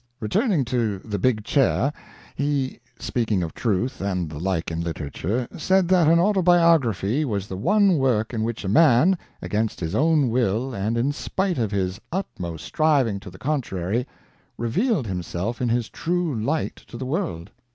[0.19, 1.93] Returning to the big chair,
[2.33, 7.55] he, speaking of truth and the like in literature, said that an autobiography was the
[7.55, 12.01] one work in which a man, against his own will and in spite of his
[12.11, 14.07] utmost striving to the contrary,
[14.57, 17.51] revealed himself in his true light to the world.